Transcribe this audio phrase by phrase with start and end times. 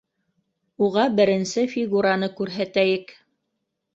[0.85, 3.13] —Уға беренсе фигураны күрһәтәйек.